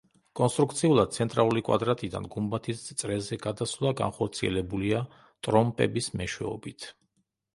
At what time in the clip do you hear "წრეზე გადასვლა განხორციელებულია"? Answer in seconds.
3.01-5.03